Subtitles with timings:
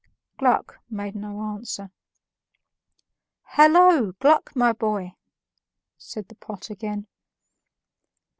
[0.39, 1.91] Gluck made no answer.
[3.53, 4.13] "Hollo!
[4.13, 5.13] Gluck, my boy,"
[5.95, 7.05] said the pot again.